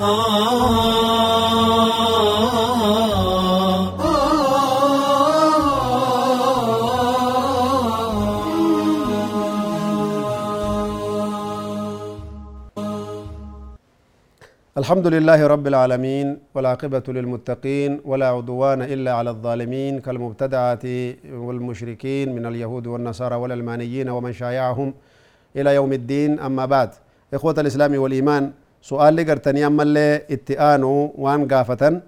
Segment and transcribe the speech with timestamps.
[0.00, 0.12] الحمد
[15.06, 20.84] لله رب العالمين والعاقبة للمتقين ولا عدوان إلا على الظالمين كالمبتدعة
[21.32, 24.94] والمشركين من اليهود والنصارى والألمانيين ومن شايعهم
[25.56, 26.40] إلى يوم الدين.
[26.40, 26.90] أما بعد
[27.34, 28.52] إخوة الإسلام والإيمان
[28.82, 32.02] سؤال لقرتني أما اللي اتئانوا وان قافة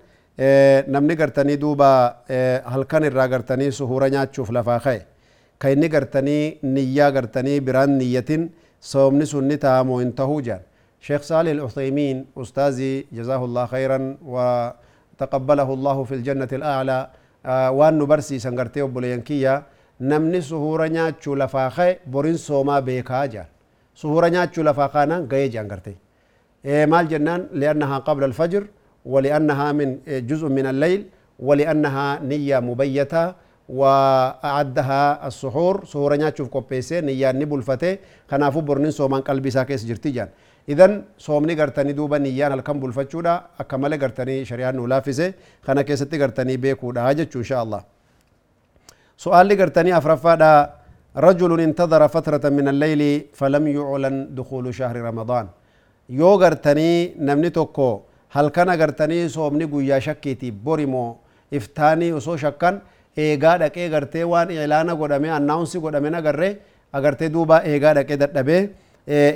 [0.89, 2.25] namni gartanii duuba
[2.65, 5.01] halkan irraa gartanii suhura nyaachuuf lafaa ka'e
[5.59, 10.63] ka inni gartanii niyyaa gartanii biraan niyyatin sababni sun ni ta'amoo hin tahuu jaan
[11.03, 16.99] شيخ صالح العثيمين أستاذي جزاه الله خيرا وتقبله الله في الجنة الأعلى
[17.47, 19.63] آه وان نبرسي سنغرتي وبلينكيا
[20.01, 23.47] نمني سهورة نياتشو لفاخي بورين سوما بيكا جان.
[24.01, 26.02] سهورة نياتشو لفاخانا غي جانغرتي إيه
[26.65, 28.63] مال جنان لأنها قبل الفجر
[29.07, 31.01] ولأنها من جزء من الليل
[31.39, 33.35] ولأنها نية مبيتة
[33.69, 35.85] وأعدها السحور.
[35.85, 37.99] سهورة نياتشو في كوبيسي نية نبو الفتي
[38.31, 40.29] خنافو برنين سومان قلبي ساكيس جرتي جان
[40.69, 45.35] idan soomni gartanii duuba niyyaan halkan bulfachuudha akka malee gartanii shari'aan nu laaffise
[45.67, 47.83] kana keessatti gartanii beekuudha jechuu insha Allah
[49.19, 50.83] su'aalli gartanii afraffaadha
[51.17, 53.03] رجل انتظر فترة من الليل
[53.35, 55.47] فلم يعلن دخول شهر رمضان.
[56.21, 57.89] Yoo gartanii namni tokko
[58.37, 61.09] halkana gartanii soomni guyyaa shakkiiti borimoo
[61.59, 62.81] iftaanii osoo shakkan
[63.25, 66.53] eegaa dhaqee gartee waan ilaana godhame annaawunsi godhame nagarree
[67.01, 68.63] agartee duuba eegaa dhaqee dadhabee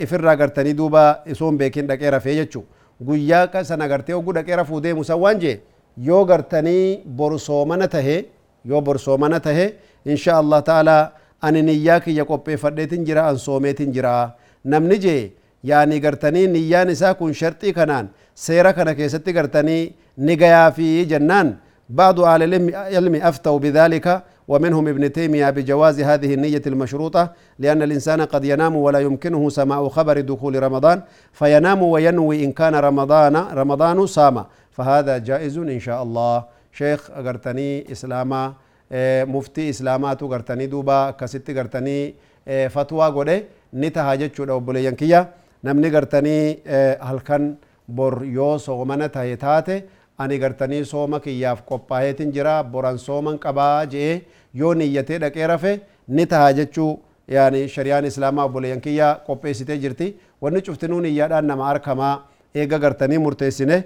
[0.07, 1.03] ifirraa gartanii duuba
[1.35, 2.65] isoon beekin dhaqee rafee jechuu
[3.09, 5.61] guyyaa sana gartee oguu dhaqee rafuu deemu san waan jee
[6.09, 8.17] yoo gartanii borsoomana tahe
[8.65, 9.67] yoo borsoomana tahe
[10.05, 10.97] insha Allah ta'ala
[11.41, 14.15] ani niyyaa kiyya qopheeffadheetin jira an soomeetin jira
[14.65, 15.33] namni jee
[15.71, 18.09] yaani gartanii niyyaan isaa kun sharxii kanaan
[18.47, 19.85] seera kana keessatti gartanii
[20.17, 21.57] ni gayaa fi jennaan
[21.91, 24.07] بعض أهل العلم أفتوا بذلك
[24.49, 30.21] ومنهم ابن تيمية بجواز هذه النية المشروطة لأن الإنسان قد ينام ولا يمكنه سماع خبر
[30.21, 34.45] دخول رمضان فينام وينوي إن كان رمضان رمضان صام
[34.77, 38.43] فهذا جائز إن شاء الله شيخ أغرتني إسلاما
[39.35, 42.15] مفتي إسلامات أغرتني دوبا كستي أغرتني
[42.75, 43.43] فتوى قده
[43.75, 45.21] نتها جتشو دو بليانكيا
[45.63, 46.59] namni gartanii
[47.01, 47.57] halkan
[47.89, 49.85] bor yoo soomana tahe taate
[50.19, 54.23] ani gartanii sooma kiyyaaf qophaa'eetin jira boran sooman qabaa je'ee
[54.55, 56.91] yoo niyyatee dhaqee rafe ni taha jechuu
[57.29, 62.15] yaani shariyaan islaamaa obboleeyyan kiyya qopheessitee jirti wanni cuftinuu niyyaadhaan nama harkamaa
[62.55, 63.85] eega gartanii murteessine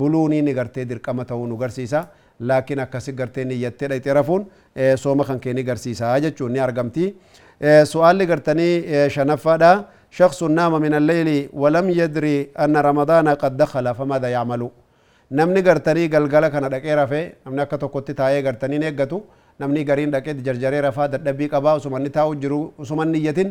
[0.00, 2.04] buluunii ni gartee dirqama ta'uu nu garsiisa
[2.40, 4.46] laakiin akkasi gartee niyyattee dhaqxee rafuun
[4.96, 7.14] sooma kan kee ni garsiisa jechuun ni argamti.
[7.92, 9.84] Su'aalli gartanii shanaffaadhaa.
[10.10, 14.62] شخص نام من الليل ولم يدري أن رمضان قد دخل فماذا يعمل
[15.30, 19.22] namni gartanii galgala kana dhaqee rafee namni akka tokkotti taa'ee gartanii eeggatu
[19.60, 23.48] namni gariin dhaqee jarjaree rafaa dadhabbii qabaa usumanni taa'u jiru usumanni iyyatin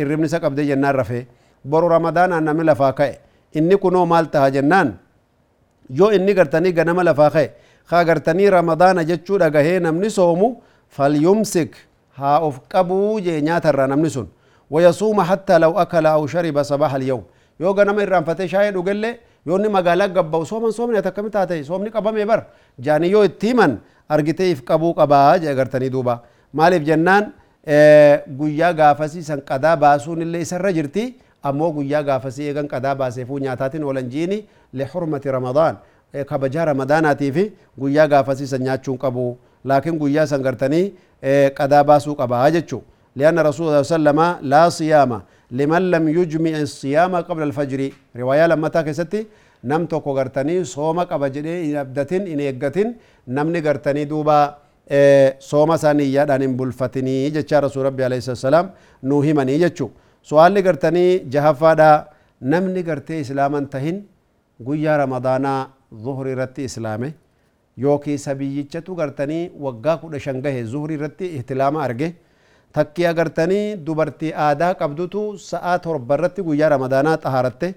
[0.00, 1.22] irribni isa qabdee jennaan rafee
[1.64, 3.14] boru ramadaanaan namni lafaa ka'e
[3.54, 4.88] inni kunoo maal taha jennaan
[6.00, 7.48] yoo inni gartanii ganama lafaa ka'e
[7.90, 10.48] kaa gartanii ramadaana jechuu dhagahee namni soomu
[10.96, 11.76] falyumsik
[12.18, 14.26] haa of qabuu jee nyaatarraa namni sun
[14.70, 17.22] ويصوم حتى لو أكل أو شرب صباح اليوم
[17.60, 19.14] yoo ganama irraanfatee shaayee dhugellee
[19.46, 22.40] yoonni magaalaa gabba'u sooman soomni ati akkamitti haa ta'e soomni qabame bar
[22.86, 23.78] jaanii yoo itti himan
[24.08, 26.14] argitee if qabuu qabaa jee agartanii duuba
[26.52, 27.24] maaliif jennaan
[28.40, 31.04] guyyaa gaafasii san qadaa baasuun illee isarra jirti
[31.42, 34.38] ammoo guyyaa gaafasii eegan qadaa baaseefuu nyaataatiin oolan jiini
[34.80, 35.76] lixurmati ramadaan
[36.32, 37.44] kabajaa ramadaanaatii fi
[37.80, 39.24] guyyaa gaafasii san nyaachuun qabu
[39.64, 40.84] laakiin guyyaa san gartanii
[41.58, 42.82] qadaa baasuu qabaa jechuu
[43.18, 44.20] لأن رسول الله صلى الله عليه وسلم
[44.52, 45.10] لا صيام
[45.58, 47.80] لمن لم يجمع الصيام قبل الفجر.
[48.20, 49.20] رواية لما تاكستي
[49.70, 52.88] نم توكو غرتني صوم قبا جدي إن أبدتين إن يقتين
[53.36, 54.38] نمني غرتني دوبا
[55.50, 58.66] صوم ساني يادان بلفتني جتشا رسول ربي عليه الصلاة والسلام
[59.08, 59.88] نوهمني جتشو.
[60.30, 61.90] سؤال غرتني جهفا دا
[62.52, 63.96] نمني غرتي إسلاما تهين
[64.66, 65.54] قويا رمضانا
[66.04, 67.10] ظهر رتي إسلامي
[67.84, 72.10] يوكي سبيجتشتو غرتني وقاكو دشنگه ظهر رتي احتلاما أرگه
[72.72, 77.74] takkii agartanii dubartii aadaa qabdutu sa'aa torba irratti guyyaa ramadaanaa xahaaratte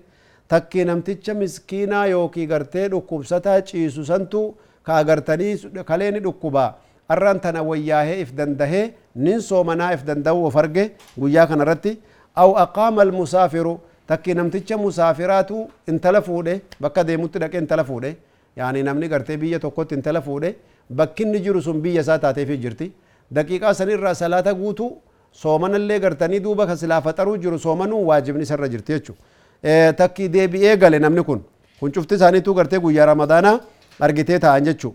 [0.54, 4.42] takkii namticha miskiinaa yookii gartee dhukkubsataa ciisu santu
[4.84, 5.54] ka agartanii
[5.90, 6.70] kalee ni dhukkubaa
[7.16, 10.86] arran tana wayyaahee if dandahee nin soomanaa if danda'u of arge
[11.20, 11.98] guyyaa kana irratti
[12.36, 13.74] aw aqaama almusaafiru
[14.08, 18.12] takkii namticha musaafiraatu intala fuudhe bakka deemutti dhaqee intala fuudhe
[18.60, 20.56] yaani namni gartee biyya tokkotti intala fuudhe
[21.02, 22.92] bakkinni jiru sun biyya isaa taateefi jirti
[23.32, 24.88] دقيقة سنين رسالة قوتو
[25.42, 29.14] صومنا اللي قرتني دوبا خسلا فترو جرو صومنا واجب نسر رجر تيچو
[29.66, 31.42] آه تاكي دي بي إيه غالي نمني كون
[31.80, 33.52] كون شفت ساني تو قرتي قويا رمضانا
[34.04, 34.92] ارغي تا انجچو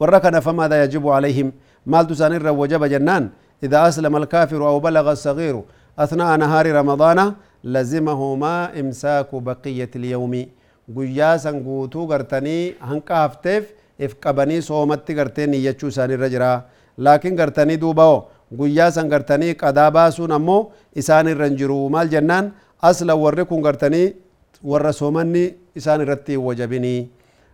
[0.00, 1.52] ورقنا فما دا يجب عليهم
[1.86, 3.24] مال تو سنين رو جنان
[3.64, 5.62] إذا أسلم الكافر أو بلغ الصغير
[5.98, 7.18] أثناء نهار رمضان
[7.64, 10.46] لزمهما إمساك بقية اليوم
[10.94, 13.64] قويا سنقوتو قرتني هنكافتف
[14.00, 16.52] إف قبني صومت قرتني يجو ساني رجرا
[16.98, 18.16] laakiin gartanii duuba'o
[18.58, 22.52] guyyaa san gartanii qadaa baasuun ammoo isaan irra hin jiru maal jennaan
[22.82, 24.06] asla warri kun gartanii
[24.72, 25.44] warra soomanni
[25.76, 27.08] isaan irratti wajabinii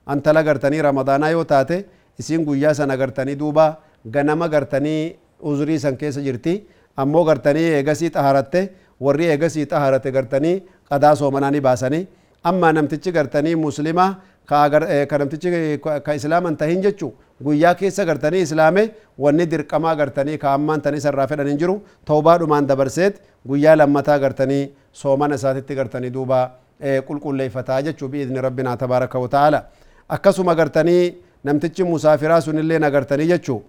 [0.06, 1.84] antala gartanii ramadaanaa yoo taate
[2.19, 3.66] isiin guyyaa sana gartanii duuba
[4.10, 5.16] ganama gartanii
[5.52, 6.54] uzrii san keessa jirti
[6.96, 8.62] ammoo gartanii eegasii xaharatte
[9.00, 10.56] warri eegasii xaharate gartanii
[10.90, 12.06] qadaa soomanaanii baasanii
[12.50, 14.10] amma namtichi gartanii muslimaa
[14.46, 17.12] ka namtichi ka islaaman tahin jechu
[17.44, 18.82] guyyaa keessa gartanii islaame
[19.19, 21.81] wanni dirqamaa gartanii ka ammaan tan isarraa fedhan hin jiru
[22.12, 24.62] tawbaadhumaan dabarseet guyyaa lammataa gartanii
[25.02, 26.38] soomana isaatitti gartanii duuba
[27.08, 29.64] qulqulleeffataa jechuu biidni rabbinaa tabaaraka wa ta'ala
[30.08, 31.02] akkasuma gartanii
[31.44, 33.62] namtichi musaafiraa sunillee nagartanii jechuu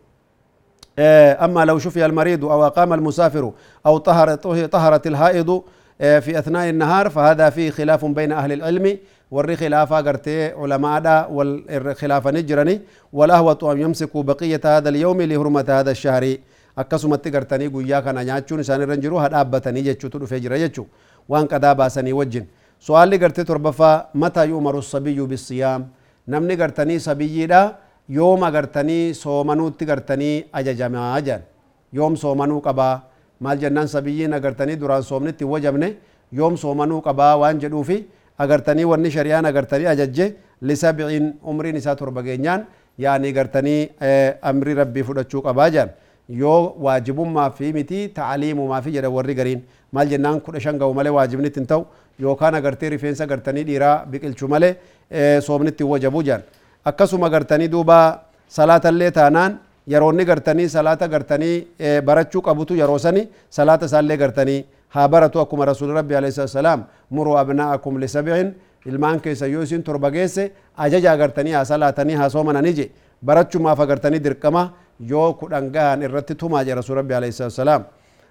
[1.45, 3.51] أما لو شفي المريض أو أقام المسافر
[3.85, 4.35] أو طهر
[4.75, 5.63] طهرت الحائض
[5.99, 8.97] في أثناء النهار فهذا فيه خلاف بين أهل العلم
[9.31, 12.75] والري خلافا قرتي علماء دا والخلاف نجرني
[13.17, 16.25] والأهوط أن يمسكوا بقية هذا اليوم لهرمة هذا الشهر
[16.81, 20.85] akkasumatti gartanii guyyaa kana nyaachuun isaan irra jiru hadhaabbatanii jechuutu dhufe jira jechuu
[21.29, 22.45] waan qadaa baasanii wajjin
[22.79, 25.83] su'aalli gartee torbaffaa mataa yu'maru sabiyyu bisiyaam
[26.33, 27.59] namni gartanii sabiyyiidha
[28.17, 31.43] yooma gartanii soomanuutti gartanii ajajamaa jedhan
[31.99, 32.95] yoom soomanuu qabaa
[33.39, 35.89] maal jennaan sabiyyiin agartanii duraan soomnitti wajabne
[36.39, 37.97] yoom soomanuu qabaa waan jedhuufi
[38.37, 42.65] agartanii wanni shari'aan agartanii ajajje lisabciin umriin isaa torba geenyaan
[42.97, 43.89] yaani gartanii
[44.51, 45.89] amri rabbii fudhachuu qabaa jedhan
[46.41, 49.61] yoo waajibummaa fi miti ta'aliimumaa fi jedha warri gariin
[49.91, 51.85] maal jennaan kudha shan ga'u malee waajibnitti hin ta'u
[52.25, 54.73] yookaan agartee rifeensa gartanii dhiiraa biqilchu malee
[55.47, 56.43] soomnitti wajabuu jedhan
[56.91, 57.97] akkasuma gartanii duuba
[58.57, 59.57] salaatallee taanaan
[59.93, 61.55] yeroonni gartanii salaata gartanii
[62.05, 64.59] barachuu qabutu yeroo sani salaata isaallee gartanii
[64.93, 68.53] rasuuli rabbi alayhi salaam muruu abnaa'akum lisabcin
[68.85, 72.91] ilmaan keessa yoo isin torba geesse ajaja agartanii haa salaatanii haa soomananii je
[73.25, 77.83] barachumaaf agartanii dirqama yoo kudhan gahan irratti tumaa je rasuul rabbi alayhi salaam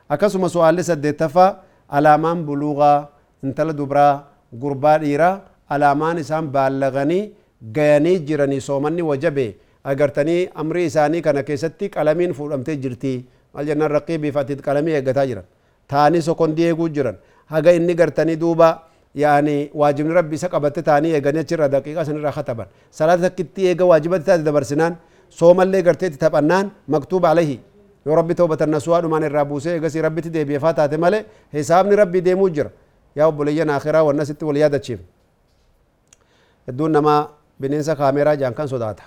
[0.08, 1.56] akkasuma su'aalli saddeettaffaa
[1.88, 3.08] alaamaan buluugaa
[3.44, 4.24] intala dubraa
[4.62, 5.40] gurbaa dhiiraa
[5.70, 7.32] alaamaan isaan baallaganii
[7.76, 9.46] gayanii jiranii soomanni wajabe
[9.84, 13.14] agartanii amrii isaanii kana keessatti qalamiin fuudhamtee jirti
[13.54, 14.94] maal jennaan raqiibii fatiit qalamii
[15.92, 17.16] taanii sokondii eeguu jiran
[17.52, 18.68] haga inni gartanii duuba
[19.22, 22.66] yaani waajibni rabbi isa qabatte taanii eeganii achirra daqiiqaa sanirraa kataban
[22.98, 24.96] salaata takkitti eega waajibatti taate dabarsinaan
[25.38, 27.56] soomallee garteetti taphannaan maktuuba alayhi
[28.06, 32.48] yoo rabbi toobatan nasuwaa dhumaan irraa buusee eegasii rabbitti deebi'efaa taate malee hisaabni rabbi deemuu
[32.58, 32.70] jira
[33.16, 35.00] yaa obboleeyyan akhiraa wanna sitti wal yaadachiif
[36.66, 37.20] hedduun namaa
[37.60, 39.02] bineensa kaameeraa jaan kan sodaata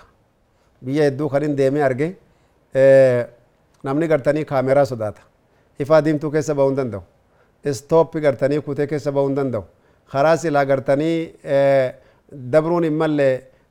[0.84, 2.08] biyya hedduu kan hin deemee arge
[3.88, 5.22] namni gartanii kaameeraa sodaata
[5.80, 7.02] ifaa diimtuu keessa bahuu hin danda'u
[7.72, 9.64] istooppi gartanii kutee keessa bahuu hin danda'u
[10.12, 11.16] karaa silaa gartanii
[12.52, 13.28] dabruun hin malle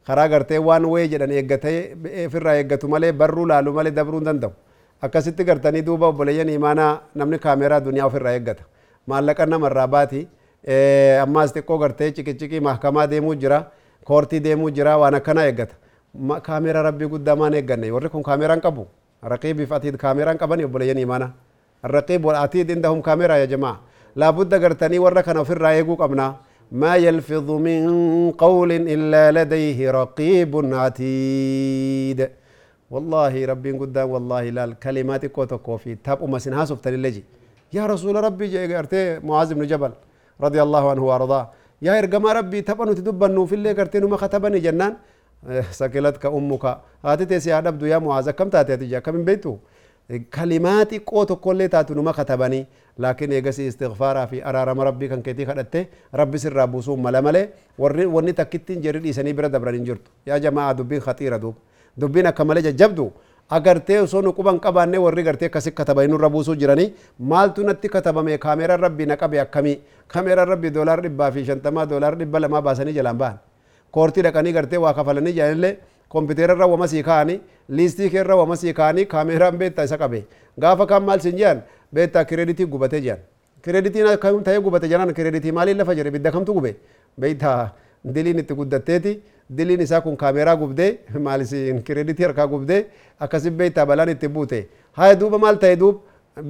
[0.08, 1.78] karaa gartee waan wayii jedhan eeggatee
[2.28, 4.52] ofirraa eeggatu malee barruu laalu malee dabruu hin danda'u
[5.08, 6.92] akkasitti gartanii duuba obboleeyyan imaanaa
[7.22, 8.64] namni kaameeraa duniyaa ofirraa eeggata
[9.14, 10.28] maallaqa namarraa baati
[11.24, 13.64] ammaas xiqqoo gartee ciqiciqii mahkamaa deemuu jira
[14.12, 15.76] koortii deemuu jira waan akkana eeggata
[16.50, 18.88] kaameeraa rabbii guddaa maan eegganne warri kun kaameeraan qabu
[19.34, 21.32] raqiibiif atiid kaameeraan qabani obboleeyyan imaanaa
[21.86, 23.80] الرقيب والعتيد عندهم كاميرا يا جماعة.
[24.16, 26.36] لابد قرتني وركنا في الرايق قبنا.
[26.72, 27.84] ما يلفظ من
[28.32, 32.30] قول إلا لديه رقيب عتيد.
[32.92, 35.96] والله ربي قدام والله لا الكلمات كوتو كوفي.
[35.96, 37.24] تاب أم سنها سفتن اللجي
[37.74, 39.92] يا رسول ربي قرتي معاذ بن جبل
[40.42, 41.46] رضي الله عنه وأرضاه.
[41.82, 44.94] يا إرقما ربي تبنو تدبنو في اللي قرتين وما خطبني جنان.
[45.72, 46.66] سكلتك أمك.
[47.06, 48.30] هاتي تيسي عدبدو يا معاذ.
[48.30, 49.58] كم تأتي تجا كم بيتو
[50.12, 52.68] كلمات قوت كل تاتون ما كتبني
[53.00, 55.86] لكن يجس استغفارا في أرار ربي كان كتير خدته
[56.20, 61.00] ربي سر ربوسو ملا ملا ورني تكتين جري إنساني برا دبر نجرت يا جماعة دبي
[61.00, 61.56] خطيرة دوب
[61.98, 63.08] دبينا كمالة جبدو
[63.52, 66.94] أجر تيو سونو كوبان كبان نه ورني أجر كسي كتبينو ربوسو جراني.
[67.20, 67.88] مال تونا تي
[68.28, 69.74] مي كاميرا ربي نكبي أكمي.
[70.12, 73.38] كاميرا ربي دولار ربي بافيشان تما دولار ربي بلا ما باسني جلام
[73.92, 75.76] كورتي ركاني أجر واقفالني جاهن
[76.14, 77.40] kompiitera irra wama sii kaa'anii
[77.78, 80.20] liistii kee irra wama sii kaa'anii kaameeraan beektaa isa qabe
[80.66, 81.62] gaafa kan maal sin jedhan
[81.94, 83.20] beektaa kireeditii gubatee jedhan
[83.66, 86.72] kireeditiin akkam ta'ee gubate jedhan kireeditii maaliin lafa jedhe bidda kamtu gube
[87.20, 87.60] beektaa
[88.16, 89.14] diliin itti guddatteeti
[89.58, 90.90] diliin isaa kun kaameeraa gubdee
[91.28, 92.82] maalisiin kireeditii harkaa gubdee
[93.20, 94.60] akkasiin beektaa balaan itti buute
[95.00, 96.02] haa duuba maal ta'e duub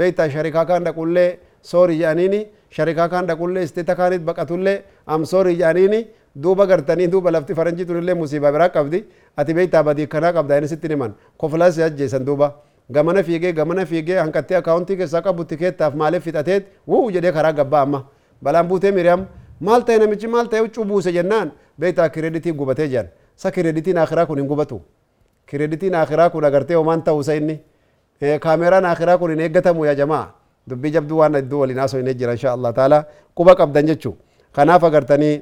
[0.01, 1.29] beektaa sharikaa kaan dhaqullee
[1.71, 2.41] soorii jedhaniini
[2.77, 4.77] sharikaa kaan dhaqullee isteeta kaanit baqatullee
[5.15, 5.99] am soorii jedhaniini
[6.35, 9.03] duuba gartanii duuba lafti faranjii tunillee musiibaa biraa qabdi
[9.37, 12.53] ati beeytaa badii kanaa qabda inni sitti himan koflaas ajjeesan duuba
[12.91, 17.81] gamana fiigee gamana fiigee hanqattee akaawuntii keessaa qabu tikeettaaf maaliif fixateet wuu jedhee karaa gabbaa
[17.81, 18.03] amma
[18.43, 19.25] balaan buutee miriyaam
[19.59, 24.25] maal ta'e namichi maal ta'e huccuu buuse jennaan beeytaa kireeditii gubatee jiran sa kireeditiin akhiraa
[24.25, 24.81] kun hin gubatu
[25.45, 27.59] kireeditiin akhiraa kun agartee homaan ta'uusa inni
[28.39, 30.25] kaameraan akhiraa kun hin eeggatamu yaa jamaa
[30.69, 33.03] dubbii jabduu waan iddoo waliin haasoo hin jira insha Allah taala
[33.35, 34.15] quba qabdan jechuu
[34.51, 35.41] kanaaf agartanii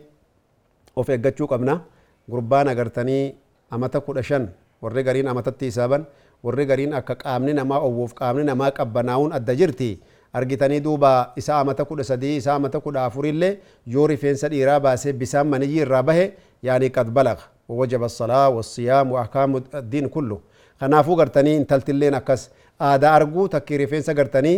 [0.95, 1.81] of eeggachuu qabna
[2.29, 3.35] gurbaan agartanii
[3.71, 4.47] amata kudha shan
[4.81, 6.05] warri gariin amatatti hisaaban
[6.43, 9.89] warri gariin akka qaamni namaa owwuuf qaamni namaa qabbanaa'uun adda jirti
[10.33, 13.57] argitanii duuba isa amata kudha sadii isa amata kudha afurillee
[13.87, 16.25] yoo rifeensa dhiiraa baasee bisaan maniyyii irraa bahe
[16.63, 20.37] yaani qad balaga ووجب الصلاة والصيام وأحكام الدين كله
[20.79, 22.41] kanaafuu gartanii intaltilleen akkas
[22.89, 24.57] aadaa arguu takkii rifeensa gartanii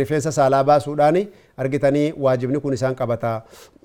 [0.00, 1.22] rifeensa saalaa baasuudhaani
[1.64, 3.32] argitanii waajibni kun isaan qabata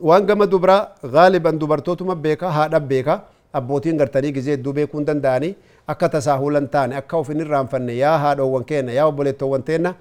[0.09, 0.81] waan gama dubraa
[1.15, 3.15] gaaliban dubartootuma beeka haadha beeka
[3.59, 5.55] abbootiin gartanii gizee hedduu beekuu hin danda'anii
[5.93, 9.93] akka tasaahulan taane akka of hin irraanfanne yaa haadhoowwan keenna yaa obboleettoowwan teenna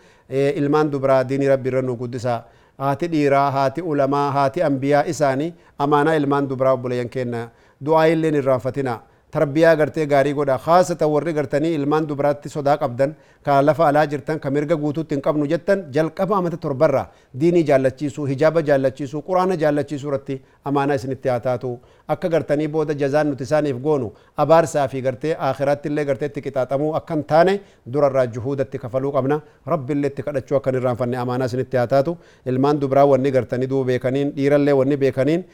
[0.62, 2.38] ilmaan dubraa diinii rabbi irra nu guddisa
[2.84, 5.52] haati dhiiraa haati ulamaa haati ambiyaa isaanii
[5.84, 7.48] amaanaa ilmaan dubraa obboleeyyan keenna
[7.86, 8.98] du'aa illeen irraanfatina
[9.34, 13.14] tarbiyaa gartee gaarii godha haasatan warri gartanii ilmaan dubaraatti sodaa qabdan
[13.46, 17.02] ka lafa alaa jirtan ka mirga guutuutti hin qabnu jettan jalqaba amata torbarra
[17.40, 20.36] diinii jaallachiisuu hijaaba jaallachiisuu quraana jaallachiisuu irratti
[20.70, 21.72] amaanaa isinitti haa taatu
[22.14, 24.12] akka gartanii booda jazaan nuti isaaniif goonu
[24.44, 27.54] abaarsaa fi gartee aakhiratti illee gartee itti qixaaxamuu akka hin taane
[27.92, 29.40] durarraa juhuudatti kafaluu qabna
[29.74, 32.16] rabbi illee itti kadhachuu akka hin irraanfanne amaanaa isinitti haa taatu
[32.54, 35.44] ilmaan dubaraa wanni gartanii duuba beekaniin dhiirallee wanni beekaniin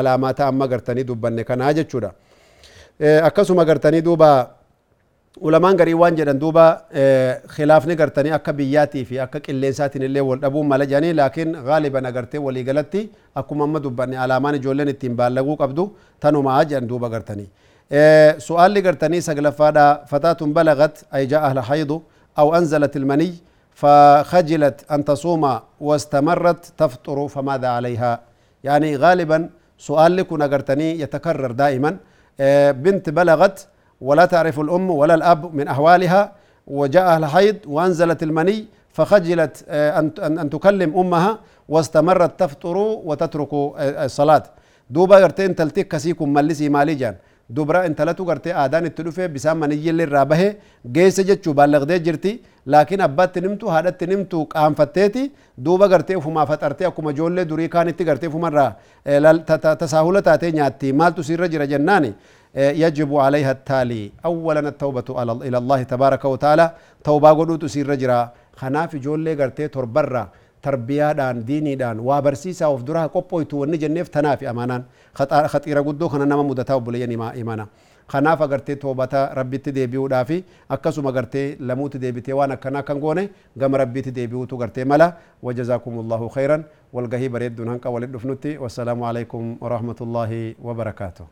[0.00, 2.12] alaamaata amma gartanii dubbanne kanaa jechuudha.
[3.00, 4.50] Akkasuma gartanii duuba
[5.40, 6.64] ulamaan garii waan jedhan duuba
[7.54, 12.38] khilaafni gartanii akka biyyaatii fi akka qilleensaatiin illee wal dhabuun mala jedhanii laakiin gaaliban agartee
[12.40, 15.84] walii galatti akkuma amma dubbanne alaamaan ijoolleen ittiin baallaguu qabdu
[16.20, 17.48] tanumaa jedhan duuba gartanii
[18.46, 22.02] su'aalli gartanii saglaffaadha fataatun balagat ay jaa ahla haydu
[22.36, 23.32] aw anzalat ilmaniy
[23.82, 25.44] فخجلت أن تصوم
[25.80, 28.12] واستمرت تفطر فماذا عليها
[28.64, 29.38] يعني غالبا
[29.78, 31.90] سؤال لكم أغرتني يتكرر دائما
[32.72, 33.66] بنت بلغت
[34.00, 36.32] ولا تعرف الأم ولا الأب من أحوالها
[36.66, 41.38] وجاءها الحيض وأنزلت المني فخجلت أن تكلم أمها
[41.68, 44.42] واستمرت تفطر وتترك الصلاة.
[44.90, 47.14] دوبا غرتين تلتك كسيكم ملسي مالي
[47.50, 50.54] جان دبرا انتلتو غرتي آدان التلوفة بسام مني اللي رابه
[50.86, 56.86] جيس جتشو بالغ جرتي لكن أبات نمتو هادت نمتو قام فتيتي دوبا غرتي فما فترتي
[56.86, 58.76] أكما جولي دوري كانت غرتي فما را
[59.74, 62.12] تساهلة تاتي نياتي مال تسير رجل جناني
[62.56, 65.08] يجب عليها التالي أولا التوبة
[65.48, 66.66] إلى الله تبارك وتعالى
[67.04, 68.12] توبة قدو تسير رجل
[68.60, 70.24] خناف جولي غرتي تربرا
[70.66, 74.82] tarbiyaadhaan diiniidhaan waa barsiisaa of duraa qophoytu wanni jenneef tanaaf amaanaan
[75.18, 77.64] khaxiira guddoo kana nama mudataa obboleeyyan imana
[78.12, 80.36] kanaaf agartee toobata rabbitti deebi'uudhaa fi
[80.74, 83.24] akkasuma agartee lamuutti deebitee waan akkanaa kan goone
[83.62, 85.08] gama rabbitti deebi'uutu gartee mala
[85.42, 86.62] wajazaakumullahu khayran
[86.98, 91.26] walgahii bareedduun hanqa walit dhufnutti wassalaamu alaikum warahmatullaahi wabarakaatuh